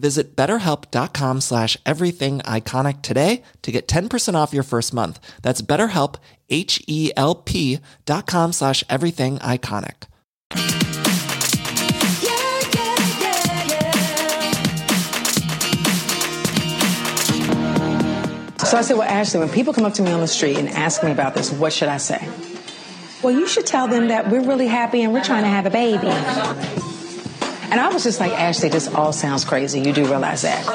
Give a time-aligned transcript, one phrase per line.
[0.00, 5.20] Visit betterhelp.com slash everything iconic today to get 10% off your first month.
[5.42, 6.16] That's betterhelp,
[6.48, 10.06] H-E-L-P dot com slash everything iconic.
[18.70, 20.68] So I said, well, Ashley, when people come up to me on the street and
[20.68, 22.26] ask me about this, what should I say?
[23.20, 25.70] Well, you should tell them that we're really happy and we're trying to have a
[25.70, 26.89] baby.
[27.70, 29.80] And I was just like, Ashley, this all sounds crazy.
[29.80, 30.66] You do realize that.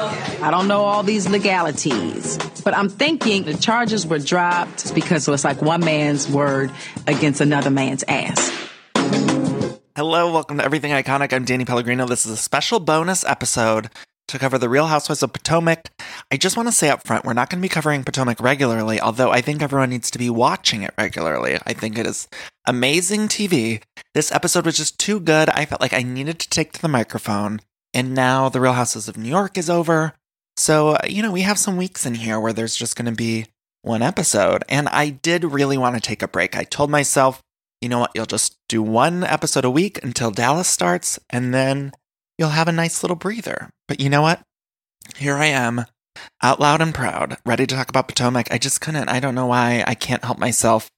[0.42, 5.30] I don't know all these legalities, but I'm thinking the charges were dropped because it
[5.30, 6.70] was like one man's word
[7.06, 8.50] against another man's ass.
[9.94, 11.34] Hello, welcome to Everything Iconic.
[11.34, 12.06] I'm Danny Pellegrino.
[12.06, 13.90] This is a special bonus episode
[14.28, 15.90] to cover the Real Housewives of Potomac.
[16.30, 19.00] I just want to say up front, we're not going to be covering Potomac regularly,
[19.00, 21.58] although I think everyone needs to be watching it regularly.
[21.66, 22.28] I think it is
[22.66, 23.82] amazing TV.
[24.14, 25.48] This episode was just too good.
[25.50, 27.60] I felt like I needed to take to the microphone.
[27.94, 30.14] And now the Real Houses of New York is over.
[30.56, 33.12] So, uh, you know, we have some weeks in here where there's just going to
[33.12, 33.46] be
[33.82, 34.64] one episode.
[34.68, 36.56] And I did really want to take a break.
[36.56, 37.40] I told myself,
[37.80, 41.92] you know what, you'll just do one episode a week until Dallas starts, and then
[42.38, 43.70] you'll have a nice little breather.
[43.88, 44.40] But you know what?
[45.16, 45.84] Here I am,
[46.42, 48.50] out loud and proud, ready to talk about Potomac.
[48.50, 49.08] I just couldn't.
[49.08, 49.84] I don't know why.
[49.86, 50.90] I can't help myself.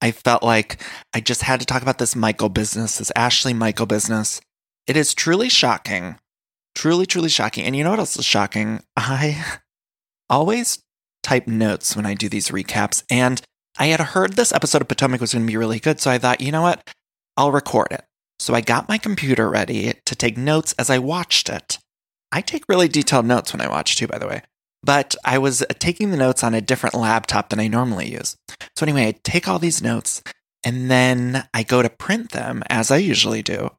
[0.00, 0.82] I felt like
[1.14, 4.40] I just had to talk about this Michael business, this Ashley Michael business.
[4.86, 6.16] It is truly shocking.
[6.74, 7.64] Truly, truly shocking.
[7.64, 8.82] And you know what else is shocking?
[8.96, 9.42] I
[10.30, 10.78] always
[11.22, 13.02] type notes when I do these recaps.
[13.10, 13.40] And
[13.78, 16.00] I had heard this episode of Potomac was going to be really good.
[16.00, 16.88] So I thought, you know what?
[17.36, 18.04] I'll record it.
[18.38, 21.78] So I got my computer ready to take notes as I watched it.
[22.32, 24.42] I take really detailed notes when I watch too, by the way.
[24.82, 28.36] But I was uh, taking the notes on a different laptop than I normally use.
[28.76, 30.22] So anyway, I take all these notes
[30.62, 33.70] and then I go to print them as I usually do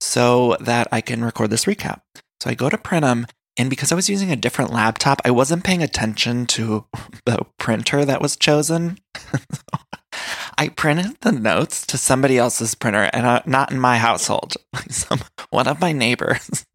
[0.00, 2.00] so that I can record this recap.
[2.40, 3.26] So I go to print them.
[3.56, 6.86] And because I was using a different laptop, I wasn't paying attention to
[7.26, 8.98] the printer that was chosen.
[10.60, 14.58] I printed the notes to somebody else's printer and uh, not in my household.
[14.90, 16.66] Some, one of my neighbors,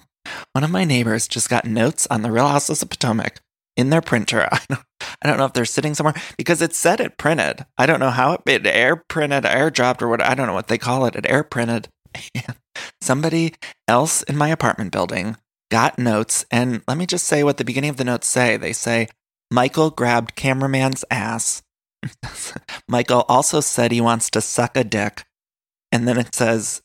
[0.52, 3.42] one of my neighbors just got notes on the Real Houses of Potomac
[3.76, 4.48] in their printer.
[4.50, 4.82] I don't,
[5.20, 7.66] I don't know if they're sitting somewhere because it said it printed.
[7.76, 10.22] I don't know how it, it air printed, air dropped, or what.
[10.22, 11.14] I don't know what they call it.
[11.14, 11.88] It air printed.
[13.02, 13.52] Somebody
[13.86, 15.36] else in my apartment building
[15.70, 16.46] got notes.
[16.50, 18.56] And let me just say what the beginning of the notes say.
[18.56, 19.06] They say,
[19.50, 21.62] Michael grabbed cameraman's ass
[22.88, 25.24] Michael also said he wants to suck a dick.
[25.92, 26.82] And then it says,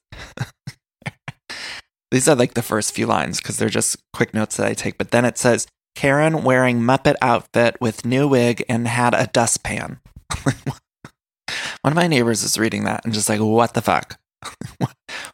[2.11, 4.97] these are like the first few lines because they're just quick notes that I take.
[4.97, 9.99] But then it says, Karen wearing Muppet outfit with new wig and had a dustpan.
[10.43, 14.19] One of my neighbors is reading that and just like, what the fuck?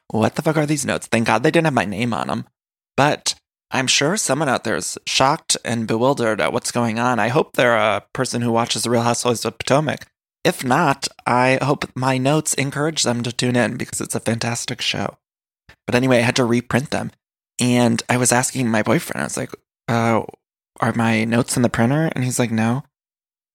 [0.10, 1.08] what the fuck are these notes?
[1.08, 2.46] Thank God they didn't have my name on them.
[2.98, 3.36] But
[3.72, 7.20] I'm sure someone out there is shocked and bewildered at what's going on.
[7.20, 10.08] I hope they're a person who watches The Real Housewives of Potomac.
[10.44, 14.82] If not, I hope my notes encourage them to tune in because it's a fantastic
[14.82, 15.18] show.
[15.88, 17.12] But anyway, I had to reprint them.
[17.60, 19.52] And I was asking my boyfriend, I was like,
[19.88, 20.24] uh,
[20.80, 22.12] are my notes in the printer?
[22.14, 22.84] And he's like, no.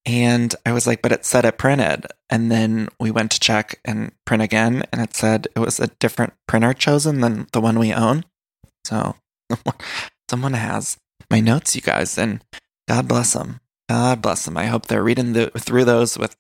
[0.07, 2.07] And I was like, but it said it printed.
[2.31, 5.89] And then we went to check and print again, and it said it was a
[5.99, 8.25] different printer chosen than the one we own.
[8.87, 9.17] So
[10.31, 10.97] Someone has
[11.31, 12.43] my notes, you guys, and
[12.89, 13.61] God bless them.
[13.89, 14.57] God bless them.
[14.57, 16.37] I hope they're reading the, through those with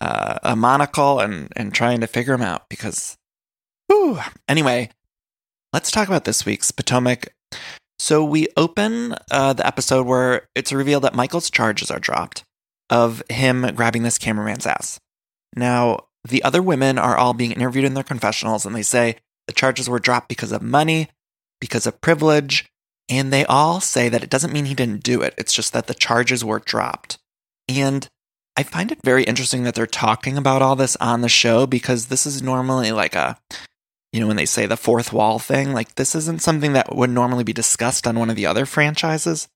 [0.00, 3.16] uh, a monocle and, and trying to figure them out because,
[3.88, 4.18] whew.
[4.48, 4.90] Anyway,
[5.72, 7.28] let's talk about this week's Potomac.
[7.98, 12.44] So we open uh, the episode where it's revealed that Michael's charges are dropped
[12.90, 14.98] of him grabbing this cameraman's ass.
[15.56, 19.16] Now, the other women are all being interviewed in their confessionals, and they say
[19.46, 21.08] the charges were dropped because of money,
[21.64, 22.66] because of privilege,
[23.08, 25.32] and they all say that it doesn't mean he didn't do it.
[25.38, 27.16] It's just that the charges were dropped.
[27.70, 28.06] And
[28.54, 32.08] I find it very interesting that they're talking about all this on the show because
[32.08, 33.38] this is normally like a,
[34.12, 37.08] you know, when they say the fourth wall thing, like this isn't something that would
[37.08, 39.48] normally be discussed on one of the other franchises.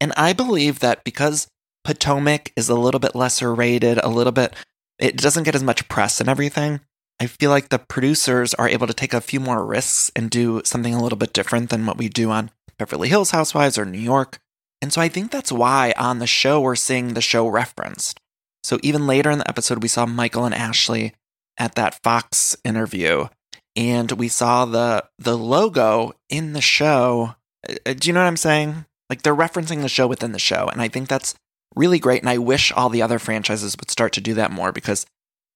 [0.00, 1.46] And I believe that because
[1.84, 4.54] Potomac is a little bit lesser rated, a little bit,
[4.98, 6.80] it doesn't get as much press and everything.
[7.20, 10.62] I feel like the producers are able to take a few more risks and do
[10.64, 13.98] something a little bit different than what we do on Beverly Hills Housewives or New
[13.98, 14.38] York.
[14.82, 18.20] And so I think that's why on the show we're seeing the show referenced.
[18.62, 21.14] So even later in the episode, we saw Michael and Ashley
[21.58, 23.28] at that Fox interview,
[23.76, 27.36] and we saw the the logo in the show.
[27.68, 28.86] Uh, do you know what I'm saying?
[29.08, 31.34] Like they're referencing the show within the show, and I think that's
[31.76, 32.22] really great.
[32.22, 35.06] And I wish all the other franchises would start to do that more because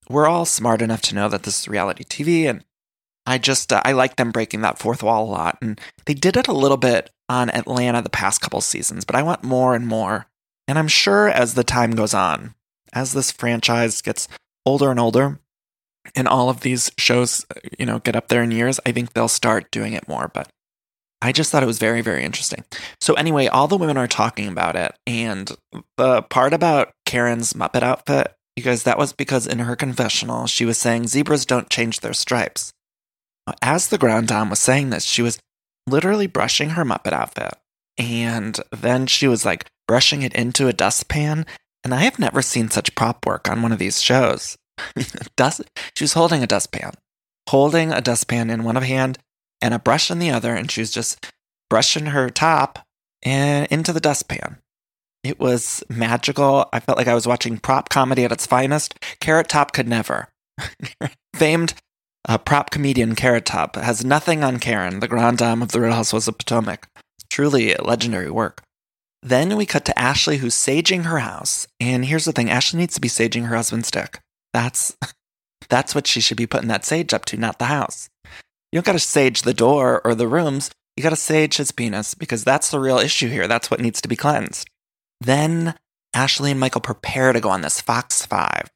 [0.08, 2.64] we're all smart enough to know that this is reality TV, and
[3.26, 6.36] I just uh, I like them breaking that fourth wall a lot, and they did
[6.36, 9.86] it a little bit on Atlanta the past couple seasons, but I want more and
[9.86, 10.26] more.
[10.66, 12.54] And I'm sure as the time goes on,
[12.92, 14.28] as this franchise gets
[14.64, 15.40] older and older,
[16.14, 17.44] and all of these shows,
[17.78, 20.30] you know, get up there in years, I think they'll start doing it more.
[20.32, 20.48] But
[21.20, 22.64] I just thought it was very, very interesting.
[23.00, 25.50] So anyway, all the women are talking about it, and
[25.96, 30.64] the part about Karen's Muppet outfit, you guys, that was because in her confessional, she
[30.64, 32.72] was saying zebras don't change their stripes.
[33.62, 35.38] As the Grand Dame was saying this, she was
[35.86, 37.54] literally brushing her Muppet outfit.
[37.96, 41.46] And then she was like brushing it into a dustpan.
[41.82, 44.56] And I have never seen such prop work on one of these shows.
[45.36, 45.62] Dust,
[45.96, 46.92] she was holding a dustpan,
[47.48, 49.18] holding a dustpan in one of hand
[49.62, 50.54] and a brush in the other.
[50.54, 51.32] And she was just
[51.70, 52.80] brushing her top
[53.22, 54.58] and into the dustpan.
[55.24, 56.68] It was magical.
[56.72, 58.94] I felt like I was watching prop comedy at its finest.
[59.20, 60.28] Carrot Top could never.
[61.34, 61.74] Famed
[62.28, 65.92] uh, prop comedian Carrot Top has nothing on Karen, the grand dame of the Real
[65.92, 66.88] Housewives of Potomac.
[67.30, 68.62] Truly legendary work.
[69.22, 71.66] Then we cut to Ashley, who's saging her house.
[71.80, 74.20] And here's the thing: Ashley needs to be saging her husband's dick.
[74.52, 74.96] That's
[75.68, 78.08] that's what she should be putting that sage up to, not the house.
[78.72, 80.70] You don't got to sage the door or the rooms.
[80.96, 83.48] You got to sage his penis because that's the real issue here.
[83.48, 84.68] That's what needs to be cleansed.
[85.20, 85.74] Then
[86.14, 88.70] Ashley and Michael prepare to go on this Fox 5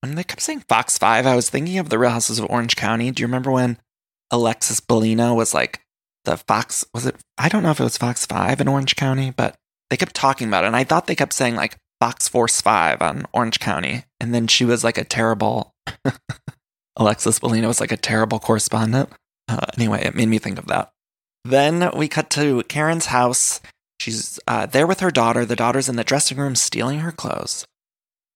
[0.00, 2.76] when they kept saying Fox 5, I was thinking of the Real Houses of Orange
[2.76, 3.10] County.
[3.10, 3.78] Do you remember when
[4.30, 5.80] Alexis Bellino was like
[6.24, 6.84] the Fox?
[6.94, 7.16] Was it?
[7.38, 9.56] I don't know if it was Fox 5 in Orange County, but
[9.90, 10.68] they kept talking about it.
[10.68, 14.04] And I thought they kept saying like Fox Force 5 on Orange County.
[14.18, 15.74] And then she was like a terrible,
[16.96, 19.10] Alexis Bellino was like a terrible correspondent.
[19.48, 20.92] Uh, anyway, it made me think of that.
[21.44, 23.60] Then we cut to Karen's house.
[24.00, 25.44] She's uh, there with her daughter.
[25.44, 27.66] The daughter's in the dressing room stealing her clothes.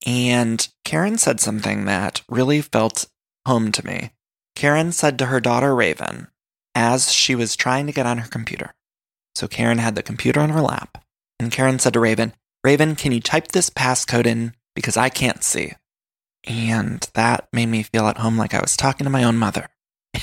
[0.04, 3.06] And Karen said something that really felt
[3.46, 4.10] home to me.
[4.54, 6.28] Karen said to her daughter Raven
[6.74, 8.74] as she was trying to get on her computer.
[9.34, 11.02] So Karen had the computer on her lap,
[11.40, 15.42] and Karen said to Raven, Raven, can you type this passcode in because I can't
[15.42, 15.72] see?
[16.46, 19.68] And that made me feel at home like I was talking to my own mother.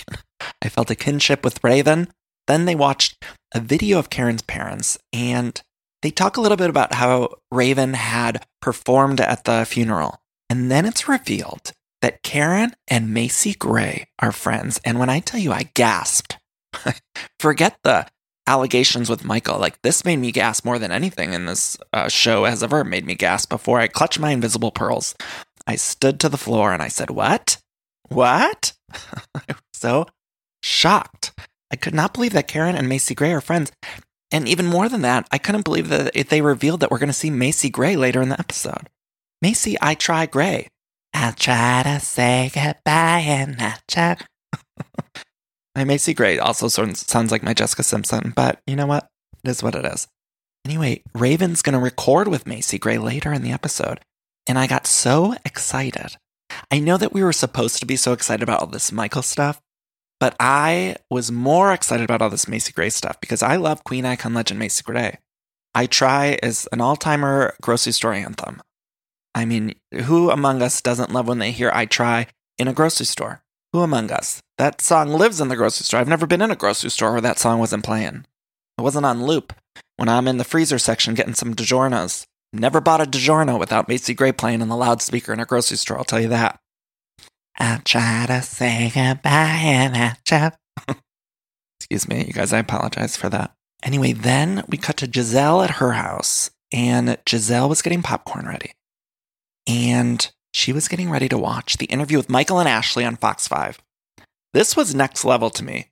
[0.62, 2.10] I felt a kinship with Raven.
[2.52, 3.24] Then they watched
[3.56, 5.62] a video of Karen's parents, and
[6.02, 10.20] they talk a little bit about how Raven had performed at the funeral.
[10.50, 14.82] And then it's revealed that Karen and Macy Gray are friends.
[14.84, 16.40] And when I tell you I gasped,
[17.40, 18.06] forget the
[18.46, 19.58] allegations with Michael.
[19.58, 23.06] Like this made me gasp more than anything in this uh, show has ever made
[23.06, 25.16] me gasp before I clutched my invisible pearls.
[25.66, 27.62] I stood to the floor and I said, What?
[28.10, 28.74] What?
[28.94, 30.08] I was so
[30.62, 31.32] shocked.
[31.72, 33.72] I could not believe that Karen and Macy Gray are friends.
[34.32, 37.08] And even more than that, I couldn't believe that if they revealed that we're going
[37.08, 38.90] to see Macy Gray later in the episode.
[39.42, 40.68] Macy, I try Gray.
[41.14, 44.18] I try to say goodbye and I try.
[45.76, 49.08] my Macy Gray also sounds like my Jessica Simpson, but you know what?
[49.44, 50.08] It is what it is.
[50.64, 54.00] Anyway, Raven's going to record with Macy Gray later in the episode.
[54.48, 56.16] And I got so excited.
[56.70, 59.62] I know that we were supposed to be so excited about all this Michael stuff,
[60.22, 64.06] but I was more excited about all this Macy Gray stuff because I love Queen
[64.06, 65.18] Icon Legend Macy Gray.
[65.74, 68.62] I try is an all timer grocery store anthem.
[69.34, 72.28] I mean, who among us doesn't love when they hear I try
[72.60, 73.42] in a grocery store?
[73.74, 74.44] Who among us?
[74.60, 76.00] That song lives in the grocery store.
[76.00, 78.28] I've never been in a grocery store where that song wasn't playing.
[78.78, 79.54] It wasn't on loop
[79.98, 82.28] when I'm in the freezer section getting some DiGiorno's.
[82.54, 85.98] Never bought a DiGiorno without Macy Gray playing on the loudspeaker in a grocery store,
[85.98, 86.60] I'll tell you that.
[87.58, 90.52] I'll try to say goodbye and I try.
[91.80, 93.54] Excuse me, you guys, I apologize for that.
[93.84, 98.72] Anyway, then we cut to Gizelle at her house, and Gizelle was getting popcorn ready.
[99.68, 103.48] And she was getting ready to watch the interview with Michael and Ashley on Fox
[103.48, 103.80] 5.
[104.54, 105.88] This was next level to me.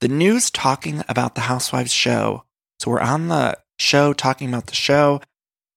[0.00, 2.44] The news talking about the Housewives show.
[2.80, 5.20] So we're on the show talking about the show.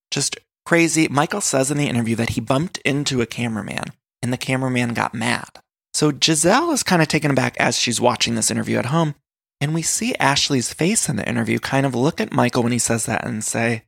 [0.10, 1.08] Just crazy.
[1.08, 3.94] Michael says in the interview that he bumped into a cameraman
[4.26, 5.60] and the cameraman got mad.
[5.94, 9.14] So Gizelle is kind of taken aback as she's watching this interview at home.
[9.62, 12.80] And we see Ashley's face in the interview kind of look at Michael when he
[12.80, 13.84] says that and say,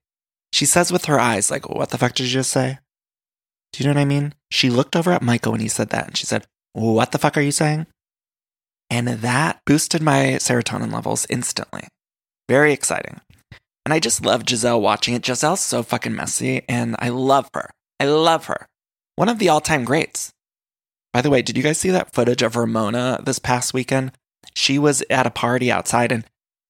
[0.54, 2.78] she says with her eyes, like, what the fuck did you just say?
[3.74, 4.36] Do you know what I mean?
[4.52, 7.36] She looked over at Michael when he said that and she said, what the fuck
[7.36, 7.88] are you saying?
[8.92, 11.88] And that boosted my serotonin levels instantly.
[12.48, 13.22] Very exciting.
[13.86, 15.24] And I just love Gizelle watching it.
[15.24, 17.72] Gizelle's so fucking messy and I love her.
[18.00, 18.68] I love her.
[19.18, 20.32] One of the all time greats.
[21.12, 24.12] By the way, did you guys see that footage of Ramona this past weekend?
[24.56, 26.24] She was at a party outside and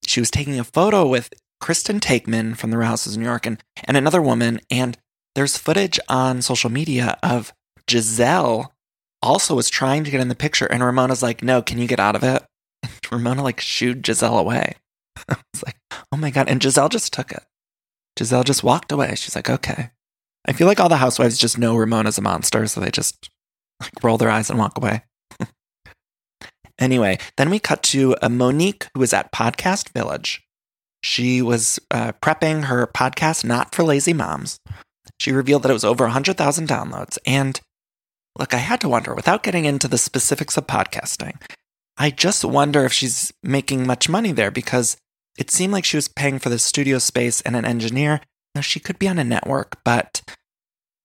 [0.05, 3.45] she was taking a photo with Kristen Taekman from the Real Houses of New York
[3.45, 4.61] and, and another woman.
[4.71, 4.97] And
[5.35, 7.51] there's footage on social media of
[7.85, 8.71] Gizelle
[9.21, 10.67] also was trying to get in the picture.
[10.67, 12.45] And Ramona's like, no, can you get out of it?
[12.81, 14.75] And Ramona like shooed Gizelle away.
[15.27, 15.75] I was like,
[16.13, 16.47] oh my God.
[16.47, 17.43] And Gizelle just took it.
[18.17, 19.15] Gizelle just walked away.
[19.15, 19.89] She's like, okay.
[20.47, 23.29] I feel like all the housewives just know Ramona's a monster, so they just
[23.81, 25.03] like roll their eyes and walk away.
[26.79, 30.41] anyway, then we cut to a Monique who was at Podcast Village.
[31.03, 34.59] She was uh, prepping her podcast, Not for Lazy Moms.
[35.19, 37.17] She revealed that it was over 100,000 downloads.
[37.25, 37.59] And
[38.37, 41.41] look, I had to wonder, without getting into the specifics of podcasting,
[41.97, 44.97] I just wonder if she's making much money there because
[45.37, 48.21] it seemed like she was paying for the studio space and an engineer.
[48.55, 50.21] Now, she could be on a network, but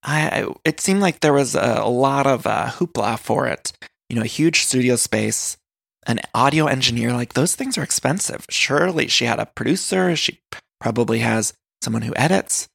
[0.03, 3.73] I, it seemed like there was a, a lot of uh, hoopla for it.
[4.09, 5.57] You know, a huge studio space,
[6.07, 8.45] an audio engineer, like those things are expensive.
[8.51, 10.15] Surely she had a producer.
[10.17, 10.41] She
[10.81, 12.69] probably has someone who edits.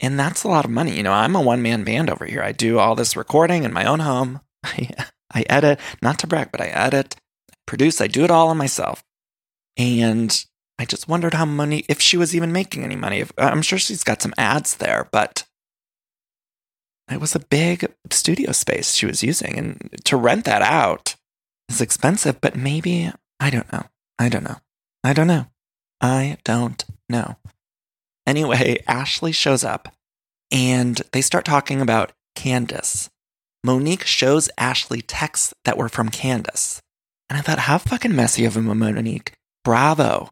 [0.00, 0.96] And that's a lot of money.
[0.96, 2.42] You know, I'm a one man band over here.
[2.42, 4.40] I do all this recording in my own home.
[4.64, 4.88] I,
[5.32, 7.16] I edit, not to brag, but I edit,
[7.66, 9.04] produce, I do it all on myself.
[9.76, 10.44] And
[10.78, 13.20] I just wondered how money, if she was even making any money.
[13.20, 15.44] If, I'm sure she's got some ads there, but
[17.12, 19.58] it was a big studio space she was using.
[19.58, 21.16] And to rent that out
[21.68, 23.84] is expensive, but maybe, I don't know.
[24.18, 24.56] I don't know.
[25.04, 25.46] I don't know.
[26.00, 27.36] I don't know.
[28.26, 29.94] Anyway, Ashley shows up
[30.50, 33.08] and they start talking about Candiace.
[33.64, 36.80] Monique shows Ashley texts that were from Candiace.
[37.30, 39.32] And I thought, how fucking messy of a Monique.
[39.64, 40.28] Bravo.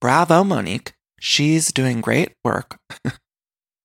[0.00, 0.92] Bravo, Monique.
[1.20, 2.78] She's doing great work.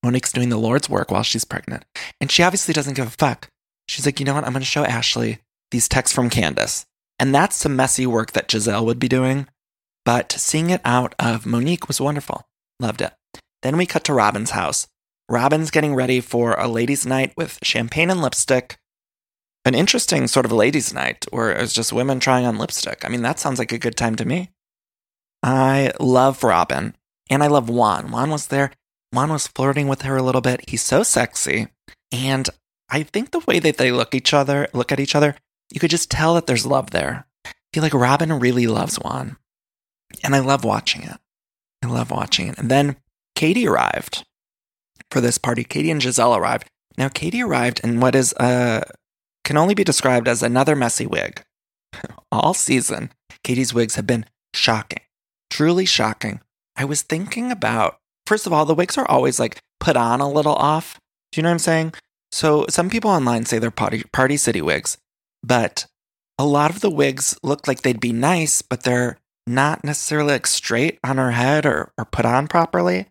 [0.04, 1.86] Monique's doing the Lord's work while she's pregnant.
[2.22, 3.50] And she obviously doesn't give a fuck.
[3.88, 4.46] She's like, you know what?
[4.46, 5.40] I'm going to show Ashley
[5.72, 6.86] these texts from Candiace.
[7.20, 9.48] And that's some messy work that Gizelle would be doing.
[10.06, 12.48] But seeing it out of Monique was wonderful.
[12.80, 13.14] Loved it.
[13.62, 14.88] Then we cut to Robin's house.
[15.30, 18.78] Robin's getting ready for a ladies' night with champagne and lipstick.
[19.66, 23.04] An interesting sort of ladies' night where it's just women trying on lipstick.
[23.06, 24.52] I mean, that sounds like a good time to me.
[25.44, 26.96] I love Robin
[27.30, 28.12] and I love Juan.
[28.12, 28.72] Juan was there.
[29.12, 30.70] Juan was flirting with her a little bit.
[30.70, 31.68] He's so sexy.
[32.12, 32.50] And
[32.90, 35.36] I think the way that they look each other, look at each other,
[35.72, 37.26] you could just tell that there's love there.
[37.46, 39.38] I feel like Robin really loves Juan.
[40.24, 41.18] And I love watching it.
[41.84, 42.58] I love watching it.
[42.58, 42.98] And then
[43.36, 44.26] Katie arrived
[45.12, 45.64] for this party.
[45.64, 46.68] Katie and Gizelle arrived.
[46.98, 48.84] Now, Katie arrived in what is uh,
[49.44, 51.42] can only be described as another messy wig.
[52.32, 53.12] All season,
[53.44, 55.02] Katie's wigs have been shocking,
[55.50, 56.42] truly shocking.
[56.76, 57.99] I was thinking about,
[58.30, 61.00] first of all, the wigs are always like put on a little off.
[61.32, 61.94] Do you know what I'm saying?
[62.32, 65.00] So some people online say they're party, party city wigs,
[65.42, 65.88] but
[66.38, 69.18] a lot of the wigs look like they'd be nice, but they're
[69.48, 73.08] not necessarily like straight on her head or, or put on properly.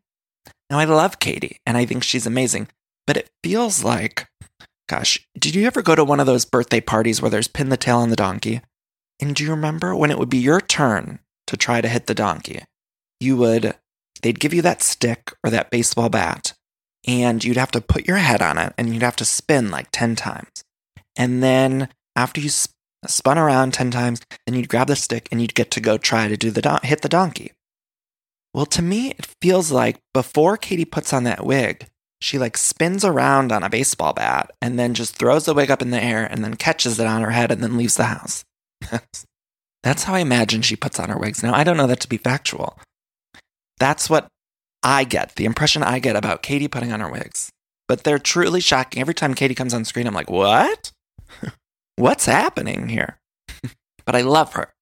[0.71, 2.69] Now, I love Katie and I think she's amazing,
[3.05, 4.29] but it feels like,
[4.89, 7.77] gosh, did you ever go to one of those birthday parties where there's pin the
[7.77, 8.61] tail on the donkey?
[9.19, 12.15] And do you remember when it would be your turn to try to hit the
[12.15, 12.63] donkey?
[13.19, 13.75] You would,
[14.23, 16.55] they'd give you that stick or that baseball bat,
[17.07, 19.89] and you'd have to put your head on it and you'd have to spin like
[19.93, 20.65] 10 times.
[21.17, 22.75] And then after you sp-
[23.07, 26.29] spun around 10 times, then you'd grab the stick and you'd get to go try
[26.29, 27.53] to do the don- hit the donkey.
[28.53, 31.87] Well, to me, it feels like before Katie puts on that wig,
[32.21, 35.83] she like spins around on a baseball bat and then just throws the wig up
[35.83, 38.45] in the air and then catches it on her head and then leaves the house.
[39.83, 41.43] That's how I imagine she puts on her wigs.
[41.43, 42.79] Now, I don't know that to be factual,
[43.79, 44.29] That's what
[44.83, 47.51] I get, the impression I get about Katie putting on her wigs.
[47.87, 49.01] But they're truly shocking.
[49.01, 50.93] Every time Katie comes on screen, I'm like, what?
[51.97, 53.19] What's happening here?
[54.05, 54.73] but I love her.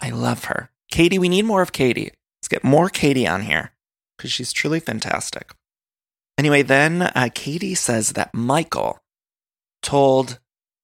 [0.00, 0.70] I love her.
[0.90, 2.12] Katie, we need more of Katie.
[2.40, 3.72] Let's get more Katie on here
[4.16, 5.52] because she's truly fantastic.
[6.38, 9.00] Anyway, then uh, Katie says that Michael
[9.82, 10.38] told,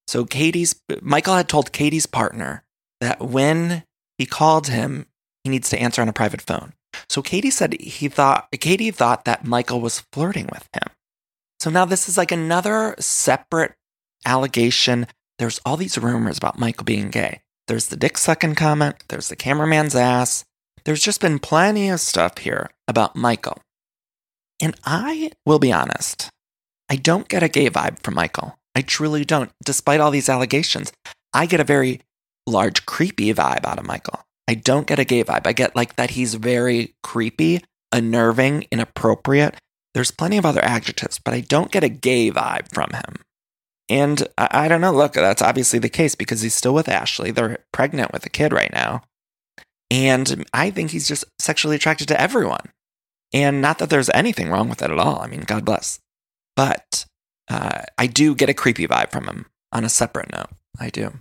[0.07, 2.65] so Katie's, Michael had told Katie's partner
[3.01, 3.85] that when
[4.19, 5.07] he called him,
[5.45, 6.75] he needs to answer on a private phone.
[7.09, 10.93] So Katie said he thought, Katie thought that Michael was flirting with him.
[11.61, 13.75] So now this is like another separate
[14.25, 15.07] allegation.
[15.39, 17.41] There's all these rumors about Michael being gay.
[17.67, 20.45] There's the dick sucking comment, there's the cameraman's ass.
[20.85, 23.61] There's just been plenty of stuff here about Michael.
[24.61, 26.31] And I will be honest,
[26.89, 28.59] I don't get a gay vibe from Michael.
[28.75, 29.51] I truly don't.
[29.65, 30.93] Despite all these allegations,
[31.35, 32.01] I get a very
[32.47, 34.21] large, creepy vibe out of Michael.
[34.49, 35.47] I don't get a gay vibe.
[35.47, 37.63] I get like that he's very creepy,
[37.93, 39.57] unnerving, inappropriate.
[39.93, 43.23] There's plenty of other adjectives, but I don't get a gay vibe from him.
[43.91, 44.93] And I, I don't know.
[44.93, 47.31] Look, that's obviously the case because he's still with Ashley.
[47.31, 49.03] They're pregnant with a kid right now.
[49.91, 52.71] And I think he's just sexually attracted to everyone.
[53.35, 55.21] And not that there's anything wrong with it at all.
[55.21, 55.99] I mean, God bless.
[56.57, 57.05] But
[57.51, 60.51] uh, I do get a creepy vibe from him on a separate note.
[60.81, 61.13] I do.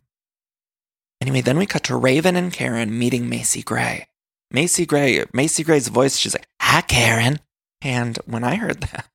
[1.21, 4.07] Anyway, then we cut to Raven and Karen meeting Macy Gray.
[4.51, 7.39] Macy Gray, Macy Gray's voice, she's like, Hi, Karen.
[7.81, 9.07] And when I heard that,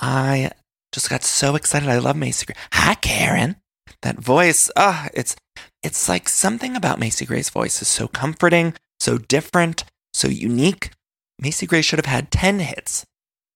[0.00, 0.50] I
[0.92, 1.88] just got so excited.
[1.88, 2.56] I love Macy Gray.
[2.72, 3.56] Hi, Karen.
[4.02, 5.36] That voice, ah, it's
[5.82, 10.90] it's like something about Macy Gray's voice is so comforting, so different, so unique.
[11.38, 13.06] Macy Gray should have had 10 hits.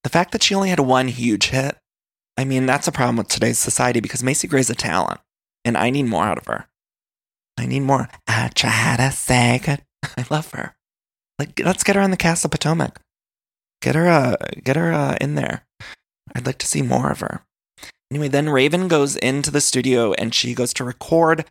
[0.04, 1.76] The fact that she only had one huge hit,
[2.36, 5.20] I mean, that's a problem with today's society because Macy Gray's a talent,
[5.64, 6.66] and I need more out of her.
[7.58, 8.08] I need more.
[8.26, 9.82] I try to say good.
[10.02, 10.74] I love her.
[11.38, 13.00] Like, let's get her on the cast of Potomac.
[13.80, 15.66] Get her, uh, get her uh, in there.
[16.34, 17.44] I'd like to see more of her.
[18.10, 21.44] Anyway, then Raven goes into the studio and she goes to record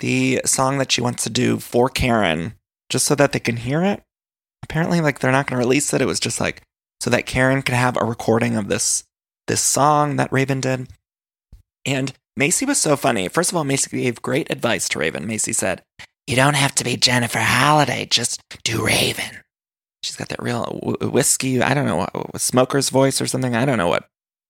[0.00, 2.54] the song that she wants to do for Karen,
[2.90, 4.02] just so that they can hear it.
[4.62, 6.02] Apparently, like they're not going to release it.
[6.02, 6.62] It was just like
[7.00, 9.04] so that Karen could have a recording of this
[9.46, 10.88] this song that Raven did.
[11.84, 13.28] And Macy was so funny.
[13.28, 15.26] First of all, Macy gave great advice to Raven.
[15.26, 15.82] Macy said,
[16.26, 18.06] "You don't have to be Jennifer Holliday.
[18.06, 19.42] Just do Raven."
[20.02, 20.64] She's got that real
[21.00, 21.62] whiskey.
[21.62, 23.54] I don't know, smoker's voice or something.
[23.54, 24.08] I don't know what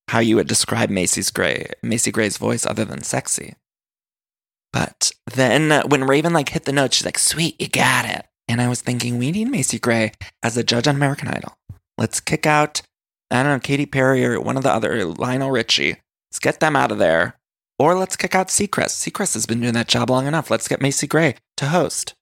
[0.09, 3.55] how you would describe Macy's Gray, Macy Gray's voice other than sexy.
[4.73, 8.27] But then uh, when Raven like hit the note, she's like, "Sweet, you got it."
[8.49, 11.57] And I was thinking, we need Macy Gray as a judge on American Idol.
[11.97, 12.83] Let's kick out,
[13.31, 15.97] I don't know, Katy Perry or one of the other Lionel Richie.
[16.31, 17.37] Let's get them out of there.
[17.79, 19.03] Or let's kick out Seacrest.
[19.03, 20.51] Seacrest has been doing that job long enough.
[20.51, 22.15] Let's get Macy Gray to host.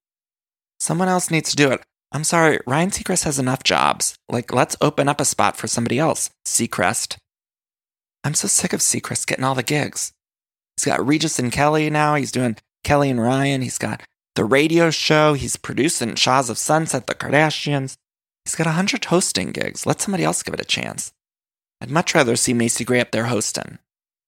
[0.80, 1.80] Someone else needs to do it.
[2.10, 4.14] I'm sorry, Ryan Seacrest has enough jobs.
[4.28, 6.30] Like, let's open up a spot for somebody else.
[6.46, 7.16] Seacrest.
[8.24, 10.12] I'm so sick of Seacrest getting all the gigs.
[10.76, 12.14] He's got Regis and Kelly now.
[12.14, 13.62] He's doing Kelly and Ryan.
[13.62, 14.02] He's got
[14.34, 15.34] the radio show.
[15.34, 17.96] He's producing Shahs of Sunset, The Kardashians.
[18.44, 19.86] He's got a hundred hosting gigs.
[19.86, 21.12] Let somebody else give it a chance.
[21.80, 23.78] I'd much rather see Macy Gray up there hosting.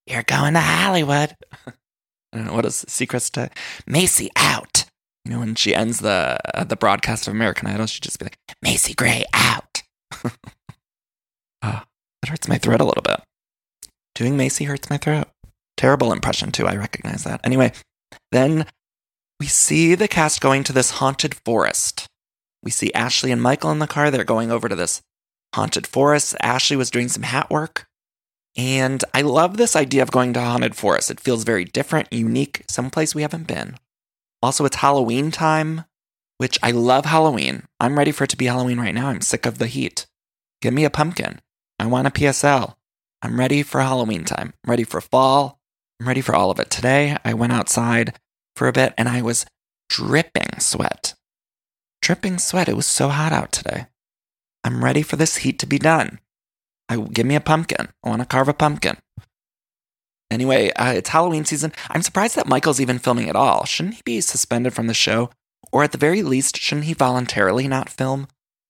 [0.07, 1.35] You're going to Hollywood.
[1.67, 3.51] I don't know what is Seacrest to
[3.87, 4.85] Macy out.
[5.25, 8.27] You know, when she ends the uh, the broadcast of American Idol, she'd just be
[8.27, 9.83] like, Macy Gray out.
[10.25, 11.83] oh,
[12.23, 13.21] it hurts my throat a little bit.
[14.15, 15.29] Doing Macy hurts my throat.
[15.77, 16.67] Terrible impression, too.
[16.67, 17.41] I recognize that.
[17.43, 17.73] Anyway,
[18.33, 18.67] then
[19.41, 22.07] we see the cast going to this haunted forest.
[22.63, 24.11] We see Ashley and Michael in the car.
[24.11, 25.03] They're going over to this
[25.55, 26.37] haunted forest.
[26.41, 27.87] Ashley was doing some hat work.
[28.57, 31.11] And I love this idea of going to haunted forest.
[31.11, 33.77] It feels very different, unique, someplace we haven't been.
[34.43, 35.85] Also, it's Halloween time,
[36.39, 37.65] which I love Halloween.
[37.81, 39.09] I'm ready for it to be Halloween right now.
[39.09, 40.07] I'm sick of the heat.
[40.61, 41.41] Give me a pumpkin.
[41.79, 42.75] I want a PSL.
[43.23, 44.53] I'm ready for Halloween time.
[44.63, 45.59] I'm ready for fall.
[45.99, 46.71] I'm ready for all of it.
[46.71, 48.19] Today, I went outside
[48.55, 49.47] for a bit and I was
[49.89, 51.15] dripping sweat.
[52.03, 52.69] Dripping sweat.
[52.69, 53.87] It was so hot out today.
[54.63, 56.21] I'm ready for this heat to be done.
[56.89, 57.89] I, give me a pumpkin.
[58.03, 58.97] I want to carve a pumpkin.
[60.31, 61.73] Anyway, uh, it's Halloween season.
[61.91, 63.65] I'm surprised that Michael's even filming at all.
[63.65, 65.31] Shouldn't he be suspended from the show?
[65.73, 68.27] Or at the very least, shouldn't he voluntarily not film?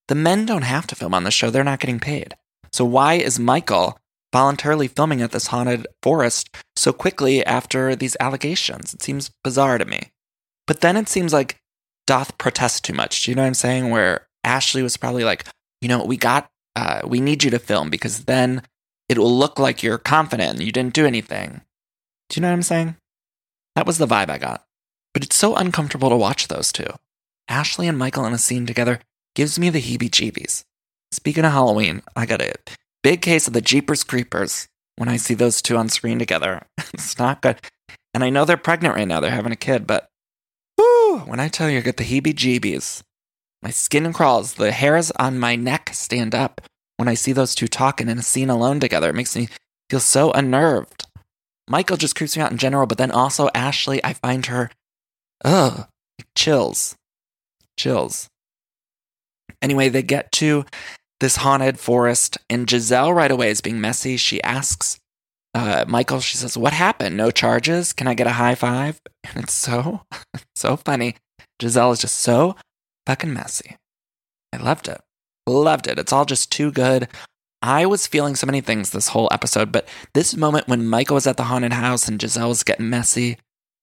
[0.07, 2.35] The men don't have to film on the show, they're not getting paid.
[2.71, 3.97] So why is Michael
[4.33, 8.93] voluntarily filming at this haunted forest so quickly after these allegations?
[8.93, 10.11] It seems bizarre to me.
[10.67, 11.57] But then it seems like
[12.05, 13.23] doth protest too much.
[13.23, 13.89] Do you know what I'm saying?
[13.89, 15.45] Where Ashley was probably like,
[15.81, 18.61] you know, we got, uh, we need you to film because then
[19.07, 21.61] it will look like you're confident and you didn't do anything.
[22.29, 22.95] Do you know what I'm saying?
[23.75, 24.65] That was the vibe I got.
[25.13, 26.87] But it's so uncomfortable to watch those two.
[27.47, 28.99] Ashley and Michael in a scene together
[29.35, 30.63] gives me the heebie jeebies.
[31.11, 32.53] speaking of Halloween, I got a
[33.03, 36.65] big case of the Jeepers Creepers when I see those two on screen together.
[36.93, 37.61] it's not good.
[38.13, 40.09] And I know they're pregnant right now, they're having a kid, but
[40.77, 43.03] whoo, when I tell you I get the heebie jeebies,
[43.61, 46.61] my skin crawls, the hairs on my neck stand up
[46.97, 49.09] when I see those two talking in a scene alone together.
[49.09, 49.49] It makes me
[49.89, 51.05] feel so unnerved.
[51.67, 54.69] Michael just creeps me out in general, but then also Ashley, I find her,
[55.43, 55.87] ugh,
[56.35, 56.95] chills.
[57.77, 58.29] Chills.
[59.61, 60.65] Anyway, they get to
[61.19, 64.17] this haunted forest, and Gizelle right away is being messy.
[64.17, 64.99] She asks
[65.55, 67.15] uh, Michael, she says, What happened?
[67.15, 67.93] No charges?
[67.93, 68.99] Can I get a high five?
[69.33, 70.01] And it's so,
[70.55, 71.15] so funny.
[71.59, 72.55] Gizelle is just so
[73.05, 73.77] fucking messy.
[74.53, 75.01] I loved it.
[75.47, 75.99] Loved it.
[75.99, 77.07] It's all just too good.
[77.61, 81.27] I was feeling so many things this whole episode, but this moment when Michael was
[81.27, 83.37] at the haunted house and Gizelle was getting messy,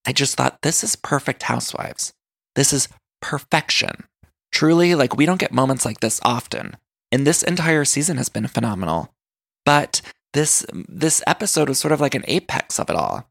[0.06, 2.12] I just thought, this is perfect housewives.
[2.54, 2.88] This is
[3.20, 4.04] perfection.
[4.52, 6.76] Truly, like, we don't get moments like this often.
[7.10, 9.12] And this entire season has been phenomenal.
[9.64, 10.00] But
[10.32, 13.28] this this episode was sort of like an apex of it all.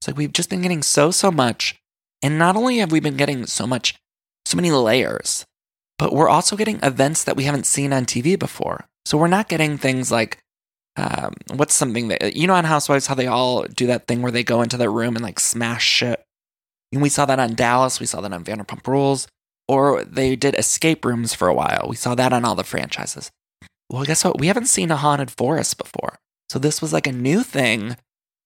[0.00, 1.80] It's like we've just been getting so so much,
[2.22, 3.94] and not only have we been getting so much,
[4.46, 5.44] so many layers,
[5.98, 8.84] but we're also getting events that we haven't seen on TV before.
[9.06, 10.38] So we're not getting things like
[10.96, 14.32] um, what's something that you know on Housewives how they all do that thing where
[14.32, 16.22] they go into their room and like smash shit.
[16.92, 19.26] And we saw that on Dallas, we saw that on Vanderpump Rules,
[19.66, 21.86] or they did escape rooms for a while.
[21.88, 23.30] We saw that on all the franchises.
[23.90, 24.38] Well, guess what?
[24.38, 26.18] We haven't seen a haunted forest before.
[26.48, 27.96] So this was like a new thing.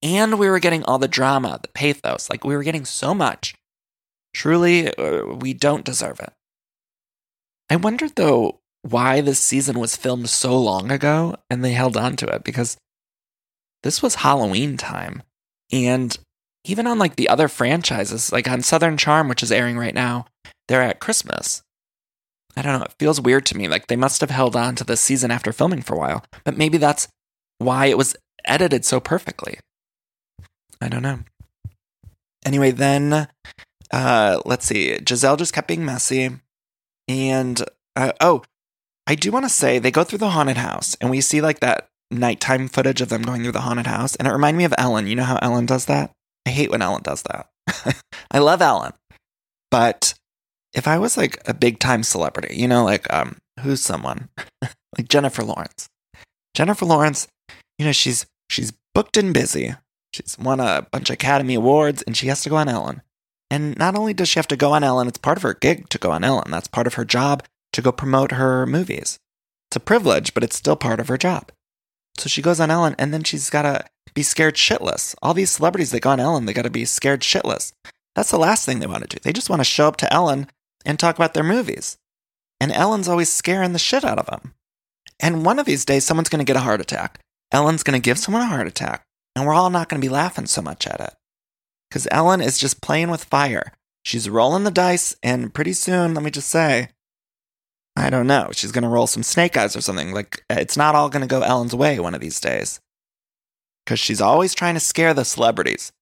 [0.02, 2.30] And we were getting all the drama, the pathos.
[2.30, 3.54] Like we were getting so much.
[4.38, 6.32] Truly, uh, we don't deserve it.
[7.68, 12.14] I wondered though why this season was filmed so long ago and they held on
[12.18, 12.76] to it because
[13.82, 15.24] this was Halloween time.
[15.72, 16.16] And
[16.64, 20.26] even on like the other franchises, like on Southern Charm, which is airing right now,
[20.68, 21.64] they're at Christmas.
[22.56, 22.84] I don't know.
[22.84, 23.66] It feels weird to me.
[23.66, 26.56] Like they must have held on to this season after filming for a while, but
[26.56, 27.08] maybe that's
[27.58, 29.58] why it was edited so perfectly.
[30.80, 31.24] I don't know.
[32.46, 33.26] Anyway, then
[33.92, 34.96] uh, let's see.
[34.98, 36.30] Gizelle just kept being messy.
[37.06, 37.62] And
[37.96, 38.42] uh, oh,
[39.06, 41.60] I do want to say they go through the haunted house and we see like
[41.60, 44.16] that nighttime footage of them going through the haunted house.
[44.16, 45.06] And it reminded me of Ellen.
[45.06, 46.10] You know how Ellen does that?
[46.46, 47.48] I hate when Ellen does that.
[48.30, 48.92] I love Ellen.
[49.70, 50.14] But
[50.74, 54.28] if I was like a big time celebrity, you know, like um, who's someone
[54.62, 55.88] like Jennifer Lawrence?
[56.54, 57.28] Jennifer Lawrence,
[57.78, 59.74] you know, she's she's booked and busy.
[60.12, 63.02] She's won a bunch of Academy Awards, and she has to go on Ellen.
[63.50, 65.88] And not only does she have to go on Ellen, it's part of her gig
[65.88, 66.50] to go on Ellen.
[66.50, 69.18] That's part of her job to go promote her movies.
[69.70, 71.50] It's a privilege, but it's still part of her job.
[72.18, 73.84] So she goes on Ellen, and then she's got to
[74.14, 75.14] be scared shitless.
[75.22, 77.72] All these celebrities that go on Ellen, they got to be scared shitless.
[78.14, 79.20] That's the last thing they want to do.
[79.22, 80.48] They just want to show up to Ellen
[80.84, 81.96] and talk about their movies.
[82.60, 84.54] And Ellen's always scaring the shit out of them.
[85.20, 87.20] And one of these days, someone's going to get a heart attack.
[87.52, 90.12] Ellen's going to give someone a heart attack, and we're all not going to be
[90.12, 91.14] laughing so much at it.
[91.88, 93.72] Because Ellen is just playing with fire.
[94.04, 96.90] She's rolling the dice, and pretty soon, let me just say,
[97.96, 100.12] I don't know, she's going to roll some snake eyes or something.
[100.12, 102.80] Like, it's not all going to go Ellen's way one of these days.
[103.84, 105.92] Because she's always trying to scare the celebrities.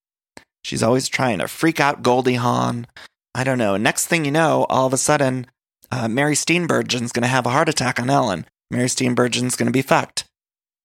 [0.65, 2.87] She's always trying to freak out Goldie Hawn.
[3.35, 3.77] I don't know.
[3.77, 5.47] Next thing you know, all of a sudden,
[5.91, 8.47] uh, Mary Steenburgen's going to have a heart attack on Ellen.
[8.71, 10.25] Mary Steenburgen's going to be fucked.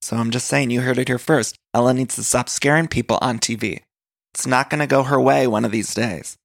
[0.01, 1.55] So I'm just saying, you heard it here first.
[1.73, 3.81] Ellen needs to stop scaring people on TV.
[4.33, 6.37] It's not going to go her way one of these days.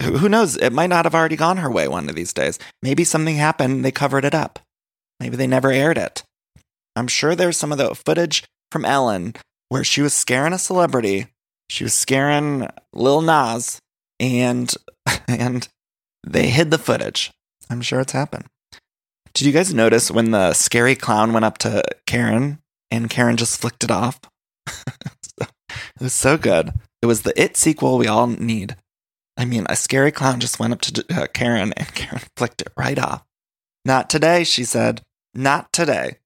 [0.00, 0.56] Who knows?
[0.56, 2.58] It might not have already gone her way one of these days.
[2.82, 4.58] Maybe something happened, they covered it up.
[5.18, 6.22] Maybe they never aired it.
[6.94, 9.34] I'm sure there's some of the footage from Ellen
[9.68, 11.26] where she was scaring a celebrity.
[11.68, 13.80] She was scaring Lil Nas,
[14.18, 14.72] and
[15.28, 15.68] and
[16.26, 17.30] they hid the footage.
[17.68, 18.46] I'm sure it's happened.
[19.34, 22.58] Did you guys notice when the scary clown went up to Karen
[22.90, 24.20] and Karen just flicked it off?
[25.96, 26.72] it was so good.
[27.02, 28.76] It was the It sequel we all need.
[29.36, 32.72] I mean, a scary clown just went up to uh, Karen and Karen flicked it
[32.76, 33.24] right off.
[33.84, 35.02] Not today, she said.
[35.34, 36.18] Not today.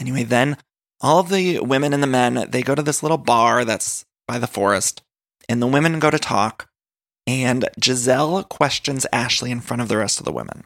[0.00, 0.56] Anyway, then
[1.00, 4.38] all of the women and the men, they go to this little bar that's by
[4.38, 5.02] the forest,
[5.48, 6.68] and the women go to talk,
[7.26, 10.64] and Gizelle questions Ashley in front of the rest of the women.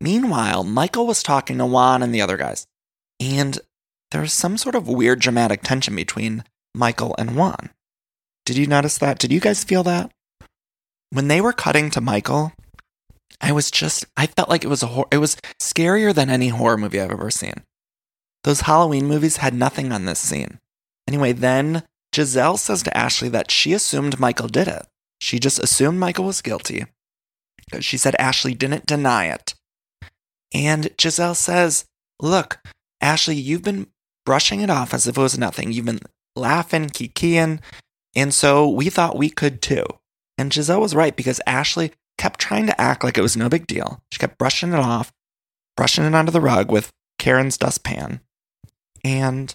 [0.00, 2.66] Meanwhile, Michael was talking to Juan and the other guys,
[3.20, 3.58] and
[4.10, 7.70] there was some sort of weird dramatic tension between Michael and Juan.
[8.44, 9.18] Did you notice that?
[9.18, 10.10] Did you guys feel that?
[11.10, 12.52] When they were cutting to Michael,
[13.40, 16.48] I was just I felt like it was a hor- it was scarier than any
[16.48, 17.64] horror movie I've ever seen.
[18.44, 20.58] Those Halloween movies had nothing on this scene.
[21.06, 24.86] Anyway, then Gizelle says to Ashley that she assumed Michael did it.
[25.20, 26.86] She just assumed Michael was guilty.
[27.80, 29.54] She said Ashley didn't deny it.
[30.52, 31.86] And Gizelle says,
[32.20, 32.58] Look,
[33.00, 33.86] Ashley, you've been
[34.26, 35.72] brushing it off as if it was nothing.
[35.72, 36.00] You've been
[36.36, 37.60] laughing, kikiing.
[38.14, 39.84] And so we thought we could too.
[40.38, 43.66] And Gizelle was right because Ashley kept trying to act like it was no big
[43.66, 44.02] deal.
[44.12, 45.12] She kept brushing it off,
[45.76, 48.20] brushing it onto the rug with Karen's dustpan.
[49.04, 49.54] And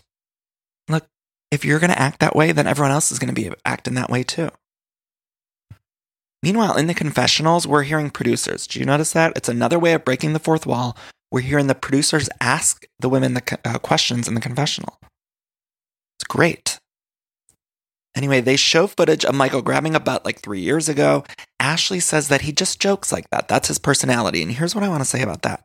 [0.88, 1.08] look,
[1.52, 3.94] if you're going to act that way, then everyone else is going to be acting
[3.96, 4.50] that way too.
[6.44, 8.68] Meanwhile, in the confessionals, we're hearing producers.
[8.68, 9.34] Do you notice that?
[9.36, 10.96] It's another way of breaking the fourth wall.
[11.32, 15.00] We're hearing the producers ask the women the uh, questions in the confessional.
[16.18, 16.80] It's great.
[18.16, 21.24] Anyway, they show footage of Michael grabbing a butt like three years ago.
[21.60, 23.48] Ashley says that he just jokes like that.
[23.48, 24.42] That's his personality.
[24.42, 25.64] And here's what I want to say about that.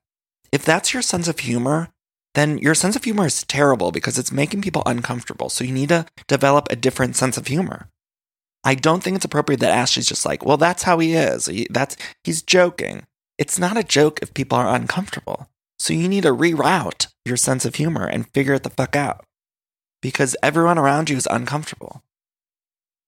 [0.53, 1.89] If that's your sense of humor,
[2.35, 5.49] then your sense of humor is terrible because it's making people uncomfortable.
[5.49, 7.89] So you need to develop a different sense of humor.
[8.65, 11.47] I don't think it's appropriate that Ashley's just like, well, that's how he is.
[11.47, 13.07] He, that's he's joking.
[13.39, 15.49] It's not a joke if people are uncomfortable.
[15.79, 19.25] So you need to reroute your sense of humor and figure it the fuck out
[20.03, 22.03] because everyone around you is uncomfortable.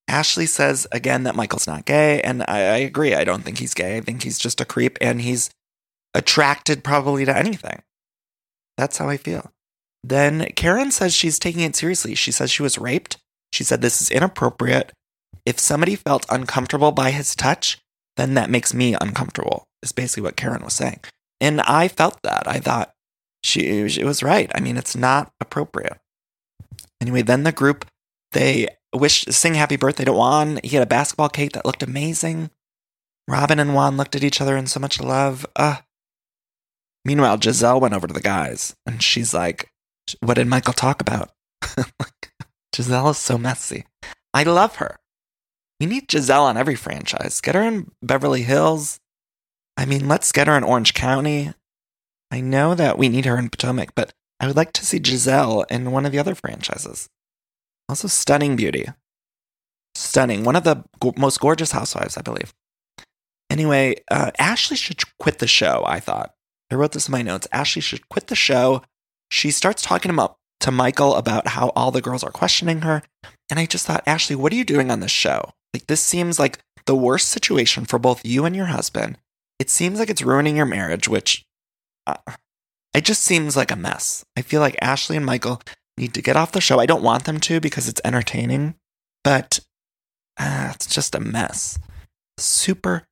[0.09, 3.14] Ashley says again that Michael's not gay, and I, I agree.
[3.14, 3.96] I don't think he's gay.
[3.96, 5.50] I think he's just a creep and he's
[6.14, 7.83] attracted probably to anything.
[8.76, 9.50] That's how I feel.
[10.02, 12.14] Then Karen says she's taking it seriously.
[12.14, 13.16] She says she was raped.
[13.52, 14.92] She said this is inappropriate.
[15.46, 17.78] If somebody felt uncomfortable by his touch,
[18.16, 21.00] then that makes me uncomfortable, is basically what Karen was saying.
[21.40, 22.44] And I felt that.
[22.46, 22.92] I thought
[23.42, 24.50] she, she was right.
[24.54, 25.98] I mean, it's not appropriate.
[27.00, 27.85] Anyway, then the group,
[28.33, 30.61] they wish, sing happy birthday to Juan.
[30.62, 32.50] He had a basketball cake that looked amazing.
[33.28, 35.46] Robin and Juan looked at each other in so much love.
[35.57, 35.78] Uh,
[37.04, 39.70] meanwhile, Gizelle went over to the guys and she's like,
[40.20, 41.30] What did Michael talk about?
[42.74, 43.85] Gizelle is so messy.
[44.33, 44.98] I love her.
[45.80, 47.40] We need Gizelle on every franchise.
[47.40, 49.00] Get her in Beverly Hills.
[49.76, 51.52] I mean, let's get her in Orange County.
[52.30, 55.64] I know that we need her in Potomac, but I would like to see Gizelle
[55.70, 57.08] in one of the other franchises.
[57.88, 58.86] Also, stunning beauty.
[59.94, 60.44] Stunning.
[60.44, 60.84] One of the
[61.16, 62.52] most gorgeous housewives, I believe.
[63.50, 66.34] Anyway, uh, Ashley should quit the show, I thought.
[66.70, 67.46] I wrote this in my notes.
[67.52, 68.82] Ashley should quit the show.
[69.30, 73.02] She starts talking about to Michael about how all the girls are questioning her.
[73.50, 75.52] And I just thought, Ashley, what are you doing on this show?
[75.72, 79.18] Like, this seems like the worst situation for both you and your husband.
[79.58, 81.44] It seems like it's ruining your marriage, which
[82.06, 82.16] uh,
[82.94, 84.24] it just seems like a mess.
[84.37, 85.61] I feel like Ashley and Michael
[85.98, 86.78] need to get off the show.
[86.78, 88.74] I don't want them to because it's entertaining,
[89.22, 89.61] but
[90.38, 91.78] uh, it's just a mess.
[92.38, 93.07] Super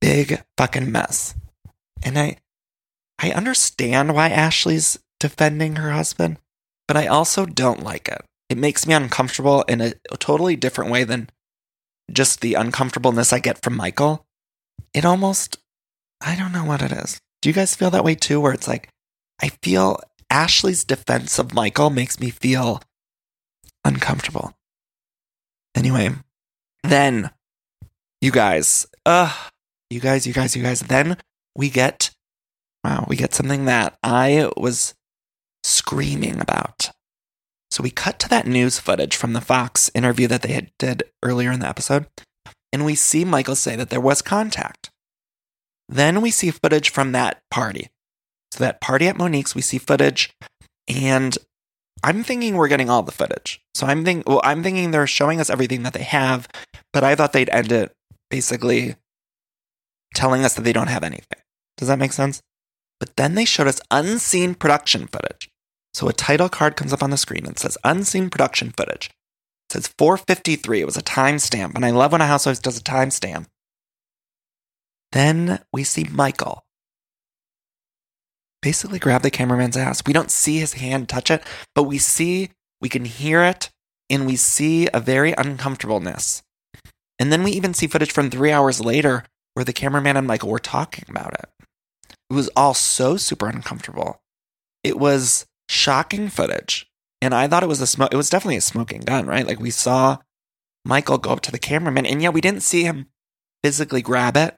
[0.00, 1.34] big fucking mess.
[2.02, 2.36] And I
[3.20, 6.38] I understand why Ashley's defending her husband,
[6.86, 8.24] but I also don't like it.
[8.48, 11.28] It makes me uncomfortable in a, totally different way than
[12.12, 14.24] just the uncomfortableness I get from Michael.
[14.94, 15.58] It almost
[16.20, 17.20] I don't know what it is.
[17.42, 18.88] Do you guys feel that way too where it's like
[19.40, 22.82] I feel Ashley's defense of Michael makes me feel
[23.84, 24.54] uncomfortable.
[25.74, 26.10] Anyway,
[26.82, 27.30] then
[28.20, 29.32] you guys, uh,
[29.90, 31.16] you guys, you guys, you guys, then
[31.54, 32.10] we get,
[32.84, 34.94] wow, we get something that I was
[35.62, 36.90] screaming about.
[37.70, 41.04] So we cut to that news footage from the Fox interview that they had did
[41.22, 42.06] earlier in the episode,
[42.72, 44.90] and we see Michael say that there was contact.
[45.88, 47.88] Then we see footage from that party.
[48.52, 50.32] So that party at Monique's, we see footage,
[50.88, 51.36] and
[52.02, 53.60] I'm thinking we're getting all the footage.
[53.74, 56.48] So I'm thinking, well, I'm thinking they're showing us everything that they have,
[56.92, 57.92] but I thought they'd end it
[58.30, 58.96] basically
[60.14, 61.40] telling us that they don't have anything.
[61.76, 62.40] Does that make sense?
[63.00, 65.48] But then they showed us unseen production footage.
[65.94, 69.10] So a title card comes up on the screen and says unseen production footage.
[69.68, 70.80] It says 453.
[70.80, 73.46] It was a timestamp, and I love when a housewife does a timestamp.
[75.12, 76.64] Then we see Michael
[78.62, 80.02] basically grab the cameraman's ass.
[80.06, 81.42] We don't see his hand touch it,
[81.74, 83.70] but we see, we can hear it,
[84.10, 86.42] and we see a very uncomfortableness.
[87.18, 90.50] And then we even see footage from three hours later where the cameraman and Michael
[90.50, 91.48] were talking about it.
[92.30, 94.20] It was all so super uncomfortable.
[94.84, 96.86] It was shocking footage.
[97.20, 98.12] And I thought it was a smoke.
[98.12, 99.46] It was definitely a smoking gun, right?
[99.46, 100.18] Like we saw
[100.84, 103.06] Michael go up to the cameraman, and yeah, we didn't see him
[103.64, 104.56] physically grab it,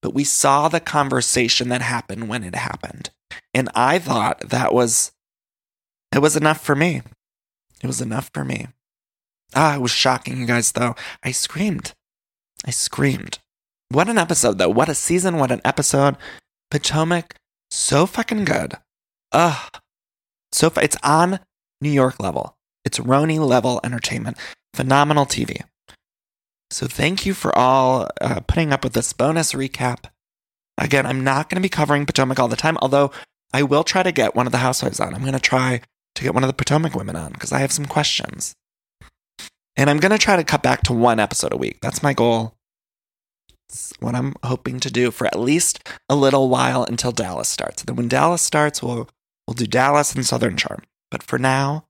[0.00, 3.10] but we saw the conversation that happened when it happened.
[3.54, 5.12] And I thought that was,
[6.14, 7.02] it was enough for me.
[7.82, 8.68] It was enough for me.
[9.54, 10.94] Ah, it was shocking, you guys, though.
[11.22, 11.94] I screamed.
[12.66, 13.38] I screamed.
[13.90, 14.68] What an episode, though.
[14.68, 15.38] What a season.
[15.38, 16.16] What an episode.
[16.70, 17.34] Potomac,
[17.70, 18.74] so fucking good.
[19.32, 19.70] Ugh.
[20.52, 21.40] So, it's on
[21.80, 22.56] New York level.
[22.84, 24.36] It's RHONY level entertainment.
[24.74, 25.62] Phenomenal TV.
[26.70, 30.04] So, thank you for all uh, putting up with this bonus recap.
[30.76, 33.10] Again, I'm not going to be covering Potomac all the time, although
[33.52, 35.14] I will try to get one of the housewives on.
[35.14, 35.80] I'm going to try
[36.14, 38.54] to get one of the Potomac women on because I have some questions.
[39.76, 41.78] And I'm going to try to cut back to one episode a week.
[41.80, 42.54] That's my goal.
[43.68, 47.82] It's what I'm hoping to do for at least a little while until Dallas starts.
[47.82, 49.08] Then when Dallas starts, we'll
[49.46, 50.82] we'll do Dallas and Southern Charm.
[51.10, 51.86] But for now,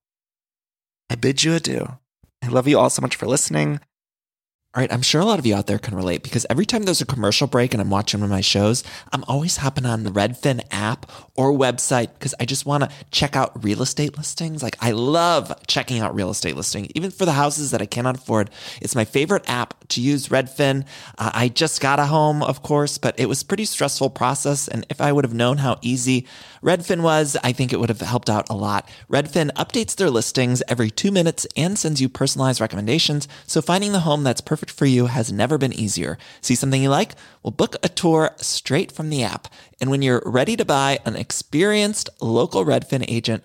[1.09, 1.99] I bid you adieu.
[2.43, 3.81] I love you all so much for listening.
[4.75, 6.83] All right, I'm sure a lot of you out there can relate because every time
[6.83, 10.05] there's a commercial break and I'm watching one of my shows, I'm always hopping on
[10.05, 14.63] the Redfin app or website because I just want to check out real estate listings.
[14.63, 18.19] Like I love checking out real estate listings, even for the houses that I cannot
[18.19, 18.51] afford.
[18.83, 20.85] It's my favorite app to use Redfin.
[21.17, 24.69] Uh, I just got a home, of course, but it was pretty stressful process.
[24.69, 26.27] And if I would have known how easy
[26.63, 28.89] Redfin was, I think it would have helped out a lot.
[29.11, 33.29] Redfin updates their listings every two minutes and sends you personalized recommendations.
[33.47, 36.19] So finding the home that's perfect for you has never been easier.
[36.41, 37.15] See something you like?
[37.43, 39.49] Well, book a tour straight from the app.
[39.81, 43.45] And when you're ready to buy, an experienced local Redfin agent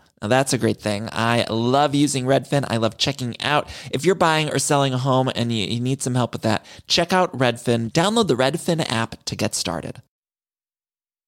[0.21, 1.09] Now that's a great thing.
[1.11, 2.65] I love using Redfin.
[2.69, 3.67] I love checking out.
[3.91, 6.65] If you're buying or selling a home and you, you need some help with that,
[6.87, 7.91] check out Redfin.
[7.91, 10.01] Download the Redfin app to get started.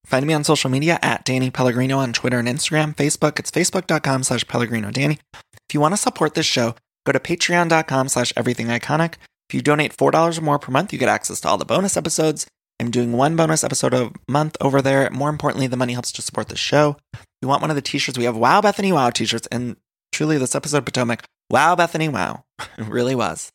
[0.06, 2.96] Find me on social media at Danny Pellegrino on Twitter and Instagram.
[2.96, 5.20] Facebook, it's facebook.com slash Pellegrino Danny.
[5.34, 6.76] If you want to support this show,
[7.06, 9.16] go to patreon.com slash everything iconic.
[9.50, 11.96] If you donate $4 or more per month, you get access to all the bonus
[11.96, 12.48] episodes.
[12.84, 15.10] I'm doing one bonus episode a month over there.
[15.10, 16.98] More importantly, the money helps to support the show.
[17.14, 19.48] If you want one of the t-shirts, we have Wow Bethany Wow t-shirts.
[19.48, 19.78] And
[20.12, 22.44] truly, this episode, Potomac, Wow Bethany Wow.
[22.60, 23.54] it really was.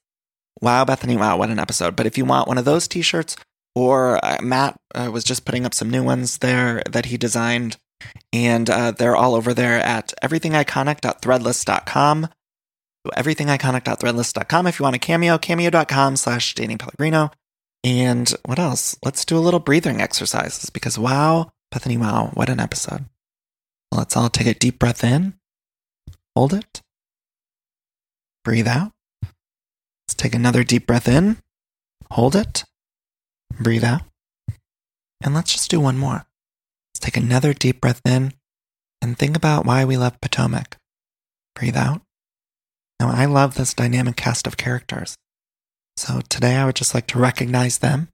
[0.63, 1.95] Wow Bethany Wow, what an episode.
[1.95, 3.37] But if you want one of those t-shirts,
[3.75, 7.77] or uh, Matt uh, was just putting up some new ones there that he designed,
[8.33, 12.29] and uh, they're all over there at everythingiconic.threadless.com.
[13.07, 14.67] Everythingiconic.threadless.com.
[14.67, 17.31] If you want a cameo, cameo.com slash Danny Pellegrino.
[17.85, 18.97] And what else?
[19.05, 23.07] Let's do a little breathing exercises because wow, Bethany, wow, what an episode.
[23.93, 25.35] Let's all take a deep breath in,
[26.37, 26.83] hold it,
[28.45, 28.93] breathe out.
[29.23, 31.39] Let's take another deep breath in,
[32.11, 32.65] hold it,
[33.59, 34.03] breathe out.
[35.23, 36.27] And let's just do one more.
[36.91, 38.35] Let's take another deep breath in
[39.01, 40.77] and think about why we love Potomac.
[41.55, 42.03] Breathe out.
[43.01, 45.17] Now, I love this dynamic cast of characters.
[45.99, 48.09] So today I would just like to recognize them.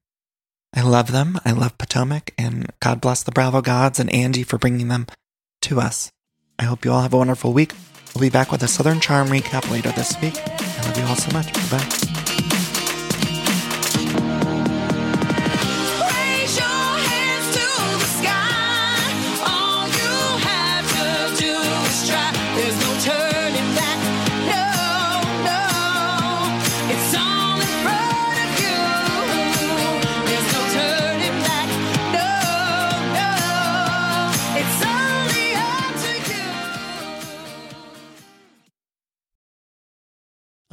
[0.74, 1.38] I love them.
[1.44, 5.06] I love Potomac, and God bless the Bravo gods and Andy for bringing them
[5.60, 6.10] to us.
[6.58, 7.74] I hope you all have a wonderful week.
[8.14, 10.40] We'll be back with a Southern Charm recap later this week.
[10.48, 11.52] I love you all so much.
[11.52, 12.23] Bye bye.